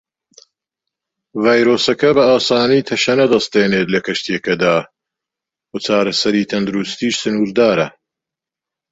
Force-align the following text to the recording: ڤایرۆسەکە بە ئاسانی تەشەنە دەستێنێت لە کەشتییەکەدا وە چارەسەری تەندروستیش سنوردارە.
ڤایرۆسەکە 1.43 2.09
بە 2.17 2.23
ئاسانی 2.29 2.85
تەشەنە 2.87 3.25
دەستێنێت 3.33 3.87
لە 3.93 3.99
کەشتییەکەدا 4.05 4.75
وە 5.71 5.77
چارەسەری 5.85 6.47
تەندروستیش 6.51 7.15
سنوردارە. 7.23 7.87